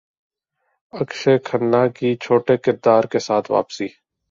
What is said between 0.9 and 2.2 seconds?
اکشے کھنہ کی